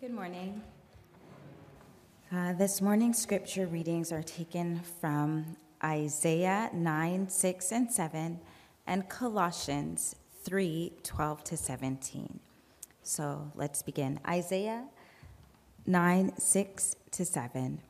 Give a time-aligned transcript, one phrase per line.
[0.00, 0.62] Good morning.
[2.32, 8.40] Uh, this morning's scripture readings are taken from Isaiah 9, 6, and 7,
[8.86, 12.40] and Colossians 3, 12 to 17.
[13.02, 14.20] So let's begin.
[14.26, 14.86] Isaiah
[15.86, 17.82] 9, 6 to 7.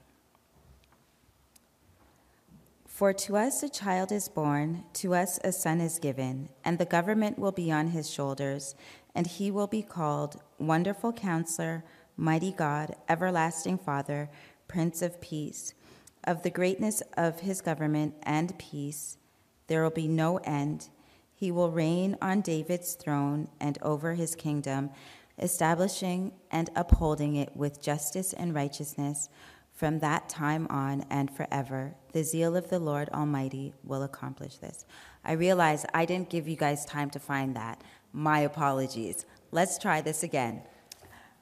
[2.88, 6.84] For to us a child is born, to us a son is given, and the
[6.84, 8.74] government will be on his shoulders,
[9.14, 11.84] and he will be called Wonderful Counselor
[12.20, 14.28] mighty God, everlasting Father,
[14.68, 15.72] Prince of Peace.
[16.24, 19.16] Of the greatness of his government and peace,
[19.68, 20.90] there will be no end.
[21.34, 24.90] He will reign on David's throne and over his kingdom,
[25.38, 29.30] establishing and upholding it with justice and righteousness
[29.72, 31.94] from that time on and forever.
[32.12, 34.84] The zeal of the Lord Almighty will accomplish this.
[35.24, 37.82] I realize I didn't give you guys time to find that.
[38.12, 39.24] My apologies.
[39.52, 40.64] Let's try this again.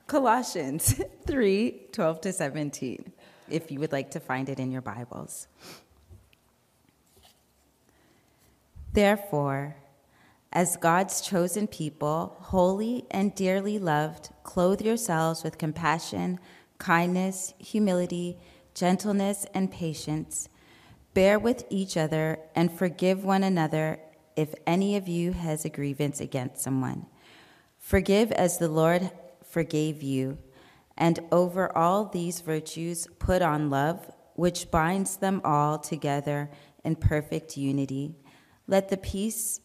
[0.09, 3.13] Colossians 3 12 to 17,
[3.51, 5.47] if you would like to find it in your Bibles.
[8.95, 9.77] Therefore,
[10.51, 16.41] as God's chosen people, holy and dearly loved, clothe yourselves with compassion,
[16.79, 18.39] kindness, humility,
[18.75, 20.49] gentleness, and patience.
[21.13, 24.01] Bear with each other and forgive one another
[24.37, 27.05] if any of you has a grievance against someone.
[27.79, 29.11] Forgive as the Lord
[29.59, 30.39] forgave you.
[30.97, 36.49] And over all these virtues, put on love, which binds them all together
[36.85, 38.15] in perfect unity.
[38.69, 39.61] Let the peace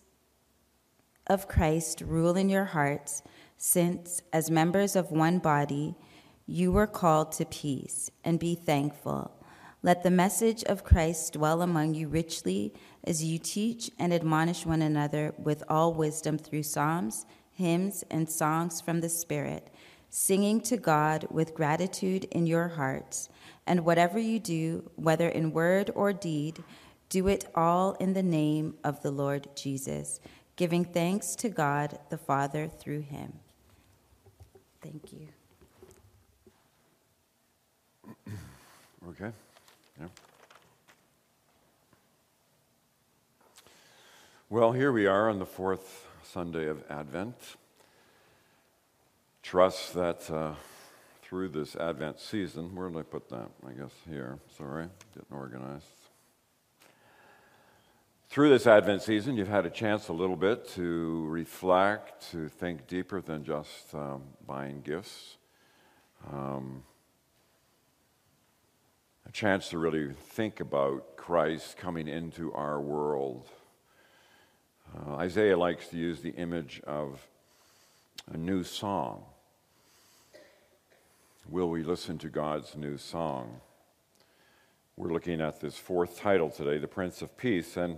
[1.27, 3.21] of Christ rule in your hearts,
[3.55, 5.95] since, as members of one body,
[6.47, 9.31] you were called to peace, and be thankful.
[9.83, 14.81] Let the message of Christ dwell among you richly as you teach and admonish one
[14.81, 19.69] another with all wisdom through psalms, hymns, and songs from the Spirit
[20.15, 23.29] singing to God with gratitude in your hearts.
[23.65, 26.63] And whatever you do, whether in word or deed,
[27.09, 30.19] do it all in the name of the Lord Jesus,
[30.55, 33.33] giving thanks to God the Father through him.
[34.81, 35.27] Thank you.
[39.09, 39.31] Okay.
[39.99, 40.07] Yeah.
[44.49, 47.35] Well, here we are on the fourth Sunday of Advent
[49.43, 50.53] trust that uh,
[51.21, 53.49] through this Advent season, where did I put that?
[53.67, 54.39] I guess here.
[54.57, 55.85] Sorry, getting organized.
[58.29, 62.87] Through this Advent season, you've had a chance a little bit to reflect, to think
[62.87, 65.35] deeper than just um, buying gifts.
[66.31, 66.83] Um,
[69.27, 73.49] a chance to really think about Christ coming into our world.
[74.95, 77.27] Uh, Isaiah likes to use the image of
[78.31, 79.25] a new song
[81.49, 83.61] will we listen to God's new song?
[84.95, 87.77] We're looking at this fourth title today, The Prince of Peace.
[87.77, 87.97] And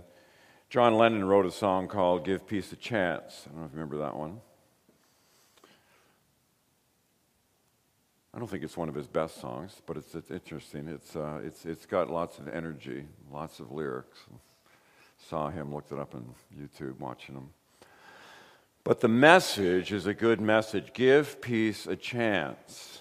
[0.70, 3.44] John Lennon wrote a song called Give Peace a Chance.
[3.46, 4.40] I don't know if you remember that one.
[8.34, 10.88] I don't think it's one of his best songs, but it's, it's interesting.
[10.88, 14.18] It's, uh, it's, it's got lots of energy, lots of lyrics.
[15.28, 17.48] Saw him, looked it up on YouTube, watching him.
[18.84, 20.92] But the message is a good message.
[20.92, 23.00] Give peace a chance.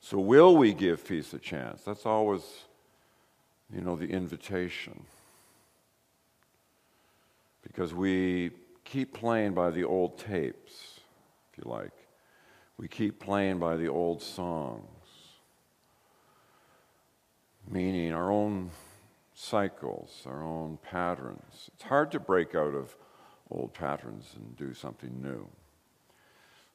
[0.00, 1.82] So, will we give peace a chance?
[1.82, 2.42] That's always,
[3.72, 5.04] you know, the invitation.
[7.62, 8.52] Because we
[8.84, 11.00] keep playing by the old tapes,
[11.52, 11.92] if you like.
[12.78, 14.84] We keep playing by the old songs,
[17.68, 18.70] meaning our own
[19.34, 21.70] cycles, our own patterns.
[21.74, 22.96] It's hard to break out of
[23.50, 25.48] old patterns and do something new.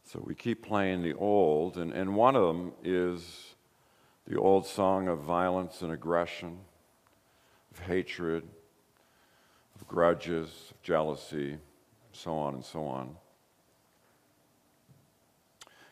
[0.06, 3.56] So we keep playing the old, and, and one of them is
[4.28, 6.59] the old song of violence and aggression,
[7.72, 8.44] of hatred,
[9.75, 11.58] of grudges, of jealousy,
[12.12, 13.16] so on and so on.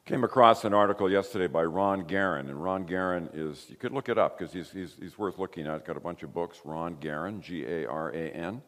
[0.05, 4.09] Came across an article yesterday by Ron Garan, and Ron Garan is, you could look
[4.09, 5.79] it up because he's, he's, he's worth looking at.
[5.79, 8.61] He's Got a bunch of books, Ron Garan, G A R A N.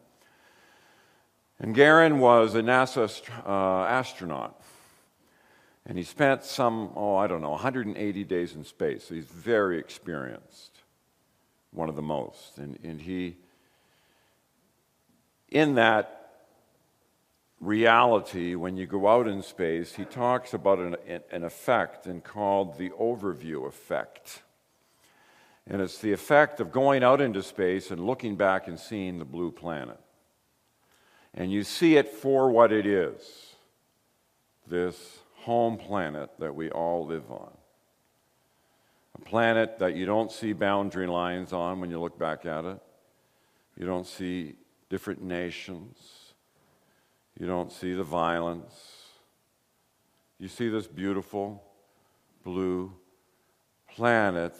[1.58, 4.60] And Garan was a NASA uh, astronaut
[5.86, 9.04] and he spent some, oh, I don't know, 180 days in space.
[9.04, 10.78] So he's very experienced,
[11.72, 12.56] one of the most.
[12.56, 13.36] And, and he,
[15.50, 16.24] in that
[17.60, 20.96] reality, when you go out in space, he talks about an,
[21.30, 24.42] an effect and called the overview effect.
[25.66, 29.24] And it's the effect of going out into space and looking back and seeing the
[29.26, 30.00] blue planet.
[31.34, 33.54] And you see it for what it is
[34.66, 37.52] this home planet that we all live on.
[39.14, 42.80] A planet that you don't see boundary lines on when you look back at it.
[43.76, 44.54] You don't see
[44.88, 46.32] different nations.
[47.38, 48.74] You don't see the violence.
[50.38, 51.62] You see this beautiful
[52.42, 52.92] blue
[53.94, 54.54] planet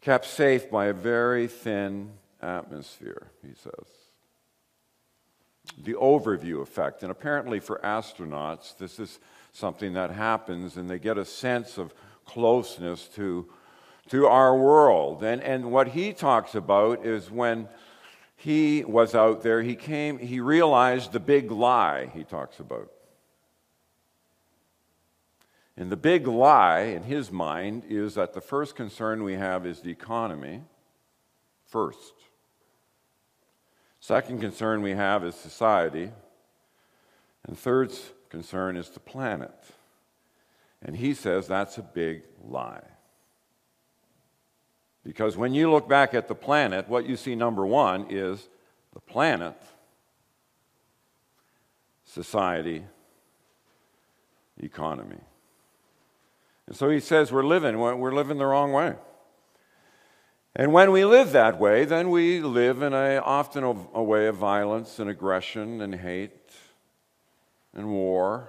[0.00, 3.88] kept safe by a very thin atmosphere, he says.
[5.82, 7.02] The overview effect.
[7.02, 9.18] And apparently, for astronauts, this is
[9.54, 11.94] something that happens, and they get a sense of
[12.26, 13.48] closeness to,
[14.08, 15.22] to our world.
[15.22, 17.68] And, and what he talks about is when
[18.36, 22.90] he was out there, he came, he realized the big lie he talks about.
[25.76, 29.80] And the big lie in his mind is that the first concern we have is
[29.80, 30.62] the economy,
[31.66, 32.12] first.
[34.00, 36.10] Second concern we have is society.
[37.46, 37.92] And third
[38.34, 39.54] concern is the planet.
[40.82, 42.82] And he says that's a big lie.
[45.04, 48.48] Because when you look back at the planet, what you see, number one, is
[48.92, 49.54] the planet,
[52.04, 52.84] society,
[54.58, 55.20] economy.
[56.66, 58.94] And so he says we're living, we're living the wrong way.
[60.56, 64.26] And when we live that way, then we live in a, often a, a way
[64.26, 66.32] of violence and aggression and hate
[67.74, 68.48] and war.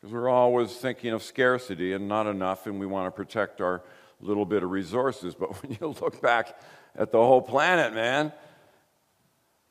[0.00, 3.82] Because we're always thinking of scarcity and not enough, and we want to protect our
[4.20, 5.34] little bit of resources.
[5.38, 6.58] But when you look back
[6.96, 8.32] at the whole planet, man,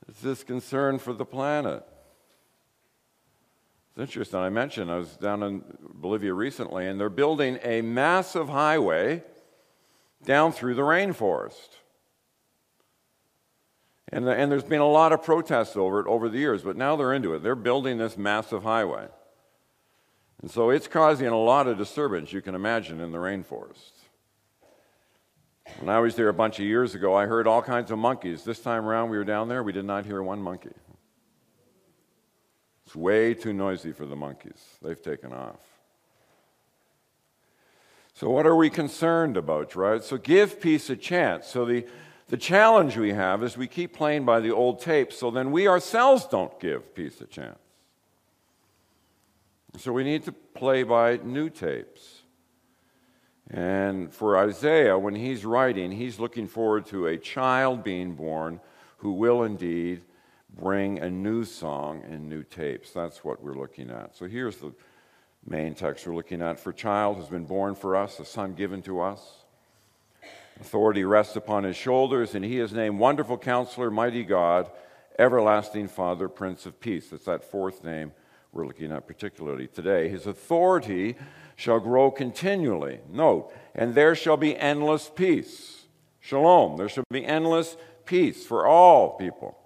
[0.07, 1.85] it's this concern for the planet.
[3.91, 4.39] It's interesting.
[4.39, 9.23] I mentioned I was down in Bolivia recently, and they're building a massive highway
[10.25, 11.69] down through the rainforest.
[14.13, 16.95] And, and there's been a lot of protests over it over the years, but now
[16.95, 17.41] they're into it.
[17.41, 19.07] They're building this massive highway.
[20.43, 23.89] And so it's causing a lot of disturbance, you can imagine, in the rainforest.
[25.79, 28.43] When I was there a bunch of years ago, I heard all kinds of monkeys.
[28.43, 30.75] This time around, we were down there, we did not hear one monkey.
[32.85, 34.63] It's way too noisy for the monkeys.
[34.83, 35.59] They've taken off.
[38.13, 40.03] So, what are we concerned about, right?
[40.03, 41.47] So, give peace a chance.
[41.47, 41.87] So, the,
[42.33, 45.67] the challenge we have is we keep playing by the old tapes, so then we
[45.67, 47.59] ourselves don't give peace a chance.
[49.77, 52.23] So, we need to play by new tapes.
[53.51, 58.59] And for Isaiah, when he's writing, he's looking forward to a child being born
[58.97, 60.01] who will indeed
[60.59, 62.89] bring a new song and new tapes.
[62.89, 64.15] That's what we're looking at.
[64.15, 64.73] So here's the
[65.45, 66.59] main text we're looking at.
[66.59, 69.42] For child has been born for us, a son given to us.
[70.59, 74.69] Authority rests upon his shoulders, and he is named Wonderful Counselor, Mighty God,
[75.17, 77.09] Everlasting Father, Prince of Peace.
[77.09, 78.13] That's that fourth name
[78.51, 80.09] we're looking at particularly today.
[80.09, 81.15] His authority
[81.55, 82.99] shall grow continually.
[83.09, 85.85] Note, and there shall be endless peace.
[86.19, 86.77] Shalom.
[86.77, 87.75] There shall be endless
[88.05, 89.57] peace for all people.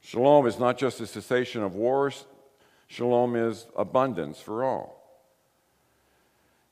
[0.00, 2.26] Shalom is not just a cessation of wars,
[2.88, 4.93] shalom is abundance for all.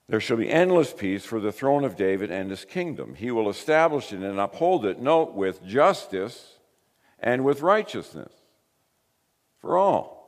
[0.09, 3.15] There shall be endless peace for the throne of David and his kingdom.
[3.15, 6.59] He will establish it and uphold it, note, with justice
[7.19, 8.33] and with righteousness
[9.61, 10.23] for all.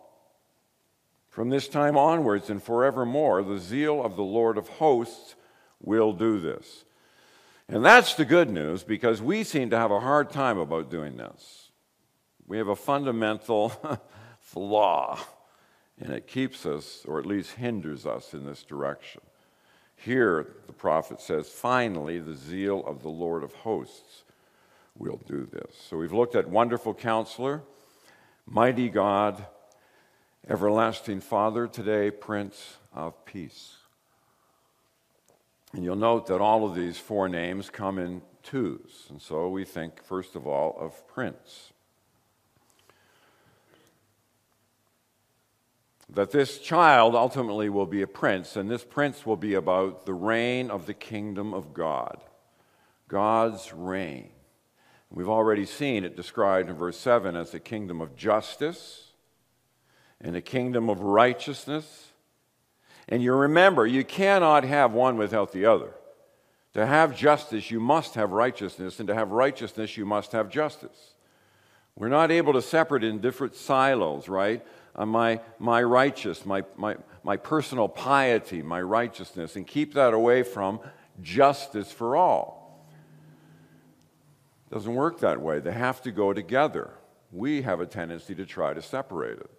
[1.28, 5.34] From this time onwards and forevermore, the zeal of the Lord of hosts
[5.80, 6.84] will do this.
[7.68, 11.16] And that's the good news because we seem to have a hard time about doing
[11.16, 11.72] this.
[12.46, 13.72] We have a fundamental
[14.38, 15.18] flaw,
[15.98, 19.22] and it keeps us, or at least hinders us, in this direction.
[20.04, 24.24] Here, the prophet says, finally, the zeal of the Lord of hosts
[24.98, 25.74] will do this.
[25.88, 27.62] So we've looked at wonderful counselor,
[28.46, 29.46] mighty God,
[30.46, 33.76] everlasting Father, today, Prince of Peace.
[35.72, 39.06] And you'll note that all of these four names come in twos.
[39.08, 41.72] And so we think, first of all, of Prince.
[46.14, 50.14] That this child ultimately will be a prince, and this prince will be about the
[50.14, 52.18] reign of the kingdom of God.
[53.08, 54.30] God's reign.
[55.10, 59.12] We've already seen it described in verse 7 as a kingdom of justice
[60.20, 62.12] and a kingdom of righteousness.
[63.08, 65.94] And you remember, you cannot have one without the other.
[66.74, 71.14] To have justice, you must have righteousness, and to have righteousness, you must have justice.
[71.96, 74.64] We're not able to separate in different silos, right?
[74.96, 80.42] Uh, my, my righteous, my, my, my personal piety, my righteousness, and keep that away
[80.42, 80.80] from
[81.20, 82.86] justice for all.
[84.70, 85.60] It doesn't work that way.
[85.60, 86.90] They have to go together.
[87.32, 89.50] We have a tendency to try to separate it.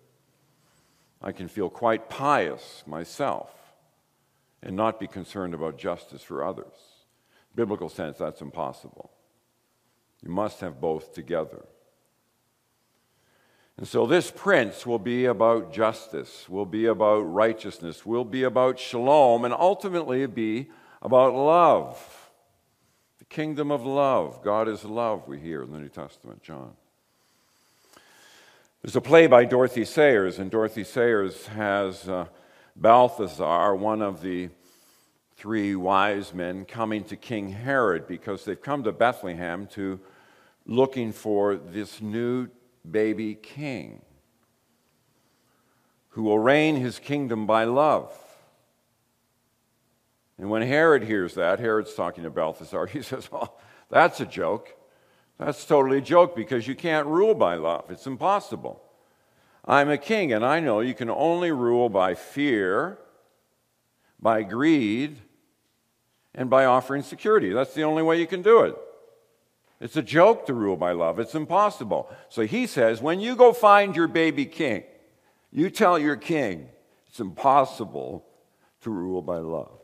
[1.22, 3.51] I can feel quite pious myself
[4.62, 6.74] and not be concerned about justice for others.
[7.56, 9.12] Biblical sense, that's impossible.
[10.22, 11.65] You must have both together.
[13.77, 18.79] And so this prince will be about justice, will be about righteousness, will be about
[18.79, 20.70] shalom, and ultimately be
[21.01, 22.32] about love.
[23.20, 24.41] The kingdom of love.
[24.44, 26.72] God is love, we hear in the New Testament, John.
[28.82, 32.27] There's a play by Dorothy Sayers, and Dorothy Sayers has uh,
[32.77, 34.50] Balthazar, one of the
[35.36, 40.00] three wise men, coming to King Herod because they've come to Bethlehem to
[40.65, 42.48] looking for this new
[42.92, 44.01] baby king
[46.10, 48.18] who will reign his kingdom by love.
[50.38, 53.51] And when Herod hears that, Herod's talking to Balthasar, he says, Oh,
[53.89, 54.75] that's a joke.
[55.38, 57.86] That's totally a joke because you can't rule by love.
[57.89, 58.82] It's impossible.
[59.65, 63.00] I'm a king, and I know you can only rule by fear,
[64.20, 65.18] by greed,
[66.34, 67.51] and by offering security.
[67.51, 68.77] That's the only way you can do it.
[69.79, 71.20] It's a joke to rule by love.
[71.20, 72.10] It's impossible.
[72.29, 74.84] So he says, when you go find your baby king,
[75.51, 76.70] you tell your king
[77.08, 78.25] it's impossible
[78.82, 79.79] to rule by love.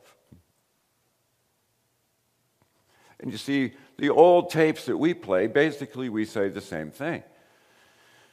[3.20, 7.24] And you see, the old tapes that we play, basically we say the same thing.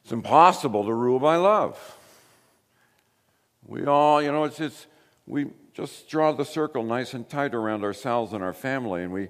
[0.03, 1.79] It's impossible to rule by love.
[3.67, 4.87] We all, you know, it's, it's
[5.27, 9.29] we just draw the circle nice and tight around ourselves and our family, and we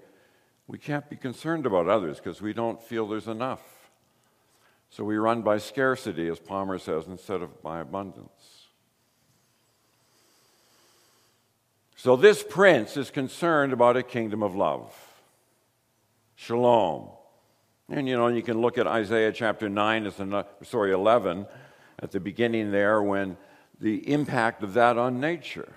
[0.68, 3.62] we can't be concerned about others because we don't feel there's enough.
[4.90, 8.66] So we run by scarcity, as Palmer says, instead of by abundance.
[11.96, 14.94] So this prince is concerned about a kingdom of love.
[16.37, 17.08] Shalom.
[17.88, 21.46] And you know, you can look at Isaiah chapter 9, as an, sorry, 11,
[21.98, 23.38] at the beginning there, when
[23.80, 25.72] the impact of that on nature.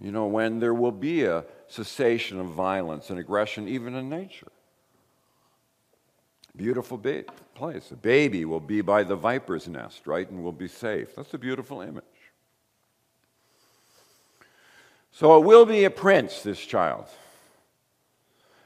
[0.00, 4.48] You know, when there will be a cessation of violence and aggression, even in nature.
[6.56, 7.90] Beautiful ba- place.
[7.92, 11.14] A baby will be by the viper's nest, right, and will be safe.
[11.14, 12.04] That's a beautiful image.
[15.12, 17.06] So it will be a prince, this child.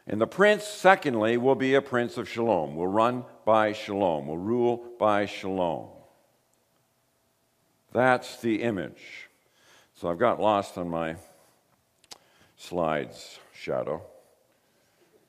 [0.06, 4.38] And the prince, secondly, will be a prince of shalom, will run by shalom, will
[4.38, 5.88] rule by shalom.
[7.92, 9.28] That's the image.
[9.94, 11.16] So I've got lost on my
[12.62, 14.02] slides, Shadow.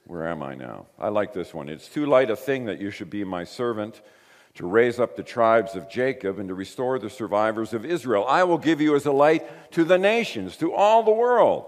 [0.05, 0.85] Where am I now?
[0.99, 1.67] I like this one.
[1.67, 4.01] It's too light a thing that you should be my servant
[4.55, 8.25] to raise up the tribes of Jacob and to restore the survivors of Israel.
[8.27, 11.65] I will give you as a light to the nations, to all the world,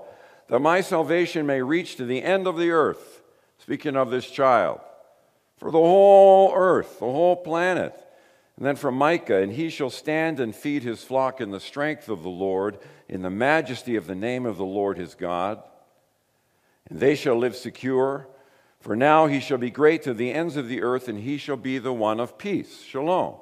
[0.49, 3.23] that my salvation may reach to the end of the earth.
[3.57, 4.81] Speaking of this child,
[5.57, 7.95] for the whole earth, the whole planet.
[8.57, 12.07] And then from Micah, and he shall stand and feed his flock in the strength
[12.07, 15.61] of the Lord, in the majesty of the name of the Lord his God.
[16.89, 18.29] And they shall live secure,
[18.79, 21.57] for now he shall be great to the ends of the earth, and he shall
[21.57, 22.81] be the one of peace.
[22.81, 23.35] Shalom.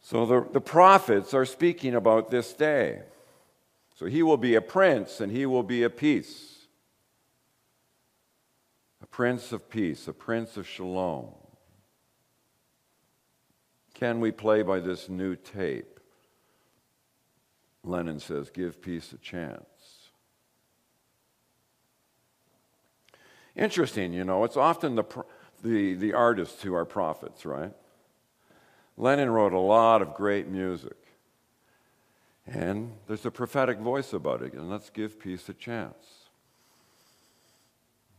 [0.00, 3.02] So the, the prophets are speaking about this day.
[3.94, 6.66] So he will be a prince, and he will be a peace.
[9.02, 11.34] A prince of peace, a prince of shalom.
[13.98, 15.98] Can we play by this new tape?
[17.82, 20.10] Lennon says, give peace a chance.
[23.56, 25.04] Interesting, you know, it's often the,
[25.64, 27.72] the, the artists who are prophets, right?
[28.96, 30.96] Lennon wrote a lot of great music.
[32.46, 36.28] And there's a prophetic voice about it, and let's give peace a chance.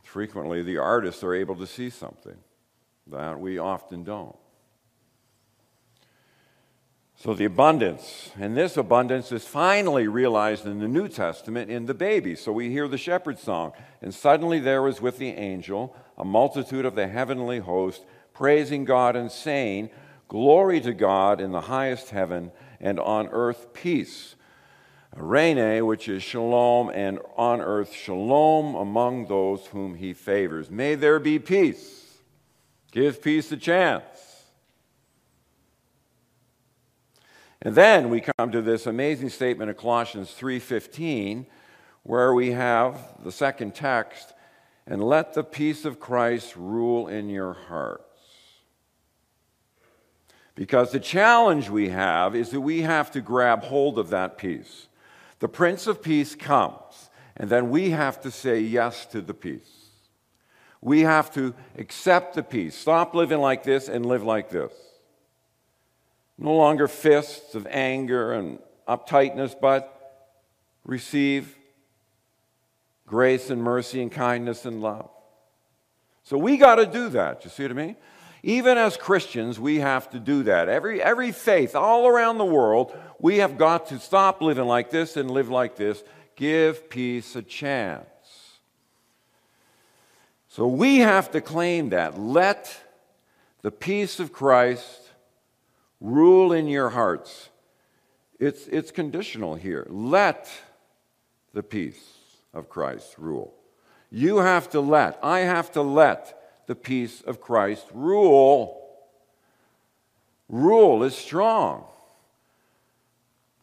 [0.02, 2.36] Frequently, the artists are able to see something
[3.06, 4.36] that we often don't.
[7.22, 11.92] So, the abundance, and this abundance is finally realized in the New Testament in the
[11.92, 12.34] baby.
[12.34, 16.86] So, we hear the shepherd song, and suddenly there was with the angel a multitude
[16.86, 19.90] of the heavenly host praising God and saying,
[20.28, 24.34] Glory to God in the highest heaven, and on earth peace.
[25.14, 30.70] Eirene, which is shalom, and on earth shalom among those whom he favors.
[30.70, 32.16] May there be peace.
[32.92, 34.29] Give peace a chance.
[37.62, 41.46] And then we come to this amazing statement of Colossians 3:15
[42.02, 44.32] where we have the second text
[44.86, 48.04] and let the peace of Christ rule in your hearts.
[50.54, 54.88] Because the challenge we have is that we have to grab hold of that peace.
[55.38, 59.90] The Prince of Peace comes, and then we have to say yes to the peace.
[60.80, 62.74] We have to accept the peace.
[62.74, 64.72] Stop living like this and live like this.
[66.40, 70.24] No longer fists of anger and uptightness, but
[70.84, 71.54] receive
[73.06, 75.10] grace and mercy and kindness and love.
[76.24, 77.44] So we got to do that.
[77.44, 77.96] You see what I mean?
[78.42, 80.70] Even as Christians, we have to do that.
[80.70, 85.18] Every, every faith all around the world, we have got to stop living like this
[85.18, 86.02] and live like this.
[86.36, 88.06] Give peace a chance.
[90.48, 92.18] So we have to claim that.
[92.18, 92.74] Let
[93.60, 94.99] the peace of Christ
[96.00, 97.50] rule in your hearts.
[98.38, 99.86] It's, it's conditional here.
[99.90, 100.50] Let
[101.52, 102.02] the peace
[102.54, 103.54] of Christ rule.
[104.10, 108.76] You have to let, I have to let the peace of Christ rule.
[110.48, 111.84] Rule is strong.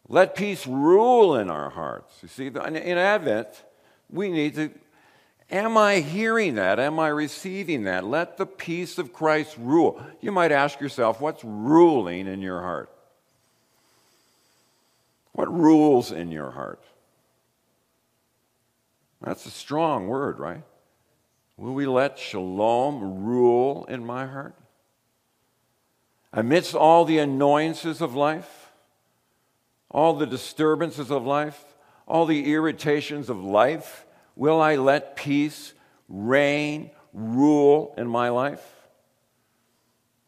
[0.08, 2.18] Let peace rule in our hearts.
[2.22, 3.48] You see, in Advent,
[4.08, 4.70] we need to.
[5.50, 6.78] Am I hearing that?
[6.78, 8.04] Am I receiving that?
[8.04, 10.02] Let the peace of Christ rule.
[10.20, 12.90] You might ask yourself, what's ruling in your heart?
[15.32, 16.82] What rules in your heart?
[19.22, 20.62] That's a strong word, right?
[21.56, 24.54] Will we let shalom rule in my heart?
[26.32, 28.70] Amidst all the annoyances of life,
[29.90, 31.64] all the disturbances of life,
[32.06, 34.04] all the irritations of life,
[34.38, 35.74] will I let peace
[36.08, 38.64] reign, rule in my life?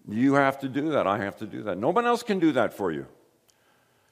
[0.07, 1.07] You have to do that.
[1.07, 1.79] I have to do that.
[1.79, 3.07] No one else can do that for you.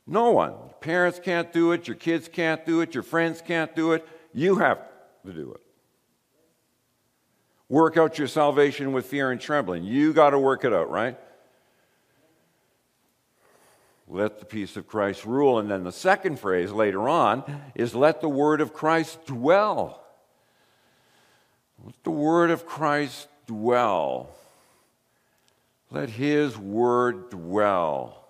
[0.07, 0.52] No one.
[0.52, 1.88] Your Parents can't do it.
[1.88, 2.95] Your kids can't do it.
[2.95, 4.07] Your friends can't do it.
[4.33, 4.78] You have
[5.26, 5.61] to do it.
[7.69, 9.85] Work out your salvation with fear and trembling.
[9.85, 11.19] You got to work it out, right?
[14.09, 15.59] Let the peace of Christ rule.
[15.59, 20.03] And then the second phrase later on is let the word of Christ dwell.
[21.85, 24.31] Let the word of Christ dwell.
[25.91, 28.25] Let his word dwell.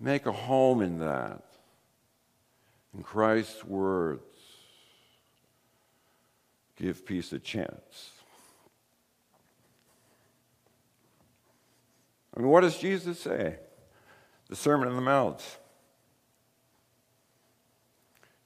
[0.00, 1.42] Make a home in that,
[2.94, 4.22] in Christ's words
[6.82, 8.10] give peace a chance.
[12.34, 13.56] I mean, what does Jesus say?
[14.48, 15.40] The Sermon on the Mount.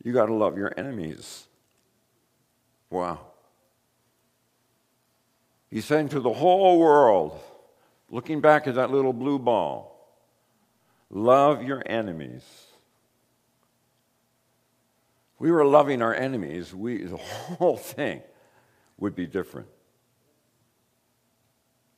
[0.03, 1.46] You got to love your enemies.
[2.90, 3.20] Wow.
[5.70, 7.38] He's saying to the whole world,
[8.09, 10.16] looking back at that little blue ball,
[11.11, 12.44] love your enemies.
[15.38, 17.16] we were loving our enemies, we, the
[17.59, 18.22] whole thing
[18.99, 19.68] would be different.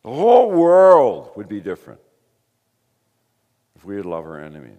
[0.04, 2.00] The whole world would be different
[3.76, 4.78] if we would love our enemies.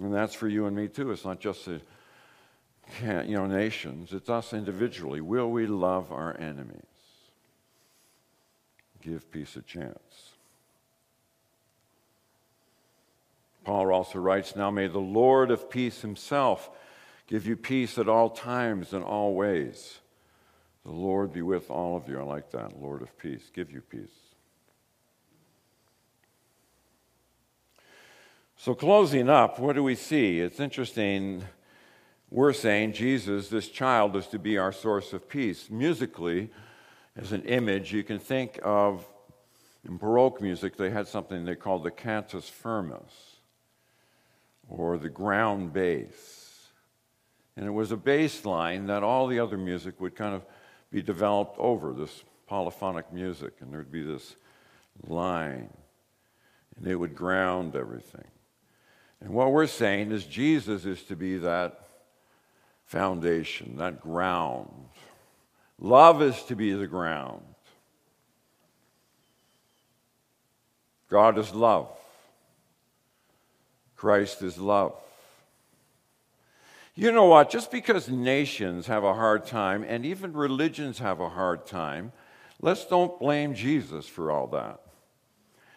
[0.00, 1.10] And that's for you and me too.
[1.10, 1.80] It's not just the
[3.02, 5.20] you know, nations, it's us individually.
[5.20, 6.82] Will we love our enemies?
[9.02, 10.32] Give peace a chance.
[13.64, 16.70] Paul also writes, Now may the Lord of peace himself
[17.26, 19.98] give you peace at all times and all ways.
[20.88, 22.18] The Lord be with all of you.
[22.18, 22.80] I like that.
[22.80, 24.08] Lord of peace, give you peace.
[28.56, 30.40] So, closing up, what do we see?
[30.40, 31.44] It's interesting.
[32.30, 35.68] We're saying Jesus, this child, is to be our source of peace.
[35.68, 36.48] Musically,
[37.14, 39.06] as an image, you can think of
[39.86, 43.36] in Baroque music, they had something they called the cantus firmus
[44.66, 46.70] or the ground bass.
[47.58, 50.46] And it was a bass line that all the other music would kind of
[50.90, 54.36] be developed over this polyphonic music, and there'd be this
[55.06, 55.68] line,
[56.76, 58.24] and it would ground everything.
[59.20, 61.80] And what we're saying is Jesus is to be that
[62.84, 64.70] foundation, that ground.
[65.78, 67.42] Love is to be the ground.
[71.08, 71.90] God is love.
[73.96, 74.94] Christ is love.
[76.98, 77.48] You know what?
[77.48, 82.10] Just because nations have a hard time and even religions have a hard time,
[82.60, 84.80] let's don't blame Jesus for all that.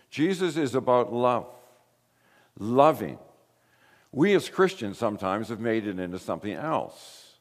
[0.09, 1.45] Jesus is about love,
[2.57, 3.19] loving.
[4.11, 7.35] We as Christians sometimes have made it into something else.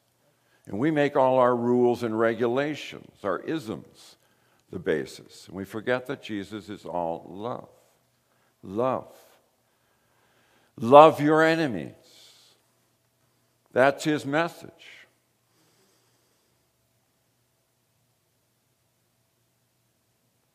[0.67, 4.15] And we make all our rules and regulations, our isms,
[4.69, 5.47] the basis.
[5.47, 7.69] And we forget that Jesus is all love.
[8.61, 9.11] Love.
[10.77, 11.95] Love your enemies.
[13.73, 14.69] That's his message.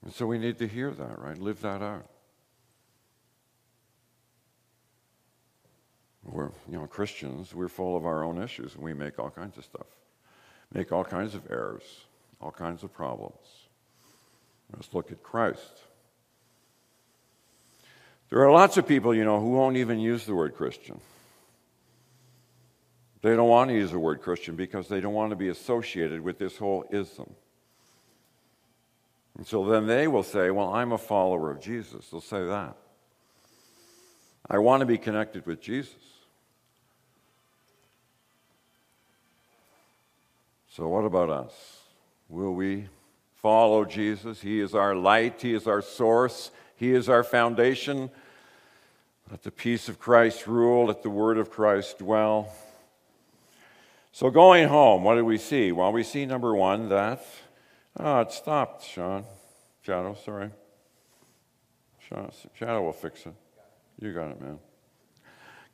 [0.05, 1.37] And so we need to hear that, right?
[1.37, 2.09] Live that out.
[6.23, 9.57] We're, you know, Christians, we're full of our own issues and we make all kinds
[9.59, 9.87] of stuff,
[10.73, 11.83] make all kinds of errors,
[12.41, 13.39] all kinds of problems.
[14.73, 15.83] Let's look at Christ.
[18.29, 21.01] There are lots of people, you know, who won't even use the word Christian.
[23.23, 26.21] They don't want to use the word Christian because they don't want to be associated
[26.21, 27.33] with this whole ism.
[29.37, 32.09] And so then they will say, Well, I'm a follower of Jesus.
[32.09, 32.77] They'll say that.
[34.49, 35.95] I want to be connected with Jesus.
[40.71, 41.81] So, what about us?
[42.29, 42.89] Will we
[43.37, 44.41] follow Jesus?
[44.41, 48.11] He is our light, He is our source, He is our foundation.
[49.31, 52.53] Let the peace of Christ rule, let the word of Christ dwell.
[54.17, 55.73] So, going home, what do we see?
[55.73, 57.23] Well, we see number one that,
[58.01, 59.27] oh, it stopped, Sean.
[59.83, 60.49] Shadow, sorry.
[62.55, 63.35] Shadow will fix it.
[64.01, 64.59] You got it, man.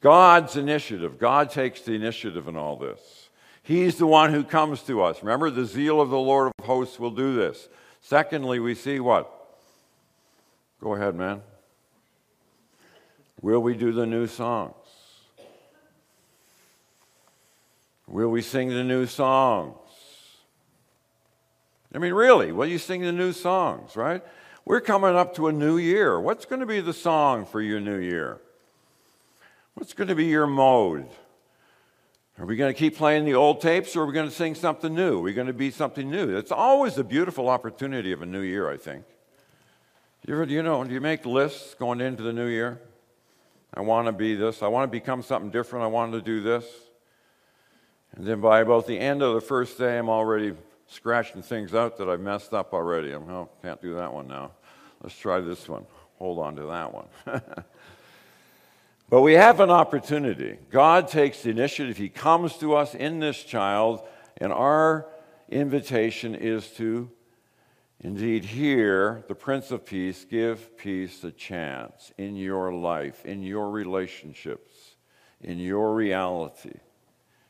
[0.00, 1.20] God's initiative.
[1.20, 3.28] God takes the initiative in all this.
[3.62, 5.22] He's the one who comes to us.
[5.22, 7.68] Remember, the zeal of the Lord of hosts will do this.
[8.00, 9.30] Secondly, we see what?
[10.82, 11.42] Go ahead, man.
[13.40, 14.81] Will we do the new songs?
[18.12, 19.74] Will we sing the new songs?
[21.94, 24.22] I mean, really, will you sing the new songs, right?
[24.66, 26.20] We're coming up to a new year.
[26.20, 28.38] What's going to be the song for your new year?
[29.74, 31.06] What's going to be your mode?
[32.38, 34.54] Are we going to keep playing the old tapes or are we going to sing
[34.54, 35.18] something new?
[35.18, 36.36] Are we going to be something new?
[36.36, 39.04] It's always a beautiful opportunity of a new year, I think.
[40.26, 42.78] You, ever, you know, do you make lists going into the new year?
[43.72, 44.62] I want to be this.
[44.62, 45.84] I want to become something different.
[45.84, 46.66] I want to do this.
[48.16, 50.54] And then by about the end of the first day, I'm already
[50.86, 53.12] scratching things out that I've messed up already.
[53.12, 54.52] I'm, oh, can't do that one now.
[55.02, 55.86] Let's try this one.
[56.18, 57.06] Hold on to that one.
[59.08, 60.58] but we have an opportunity.
[60.70, 61.96] God takes the initiative.
[61.96, 65.06] He comes to us in this child, and our
[65.48, 67.10] invitation is to
[68.00, 73.70] indeed hear the Prince of Peace give peace a chance in your life, in your
[73.70, 74.96] relationships,
[75.40, 76.74] in your reality.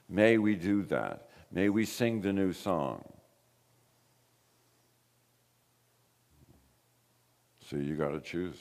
[0.08, 1.28] May we do that.
[1.50, 3.04] May we sing the new song.
[7.68, 8.56] See, you got to choose.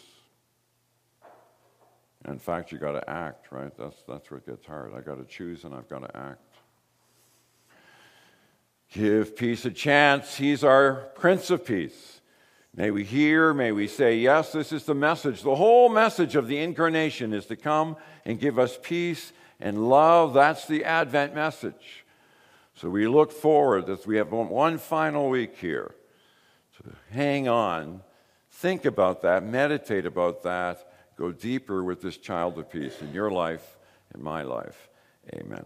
[2.27, 3.75] In fact, you got to act, right?
[3.77, 4.93] That's, that's what gets hard.
[4.95, 6.39] I got to choose and I've got to act.
[8.93, 10.35] Give peace a chance.
[10.35, 12.19] He's our Prince of Peace.
[12.75, 15.41] May we hear, may we say, yes, this is the message.
[15.41, 20.33] The whole message of the incarnation is to come and give us peace and love.
[20.33, 22.05] That's the Advent message.
[22.75, 25.95] So we look forward as we have one final week here
[26.77, 28.01] to hang on
[28.61, 33.31] Think about that, meditate about that, go deeper with this child of peace in your
[33.31, 33.79] life,
[34.13, 34.87] in my life.
[35.33, 35.65] Amen.